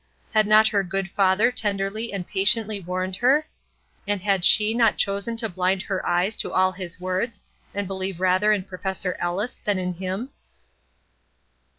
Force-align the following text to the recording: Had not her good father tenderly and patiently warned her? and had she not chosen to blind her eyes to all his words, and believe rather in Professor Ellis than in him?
Had 0.33 0.47
not 0.47 0.69
her 0.69 0.81
good 0.83 1.11
father 1.11 1.51
tenderly 1.51 2.11
and 2.11 2.27
patiently 2.27 2.79
warned 2.79 3.17
her? 3.17 3.45
and 4.07 4.19
had 4.19 4.43
she 4.43 4.73
not 4.73 4.97
chosen 4.97 5.37
to 5.37 5.47
blind 5.47 5.83
her 5.83 6.03
eyes 6.03 6.35
to 6.37 6.51
all 6.51 6.71
his 6.71 6.99
words, 6.99 7.43
and 7.71 7.87
believe 7.87 8.19
rather 8.19 8.51
in 8.51 8.63
Professor 8.63 9.15
Ellis 9.19 9.59
than 9.63 9.77
in 9.77 9.93
him? 9.93 10.29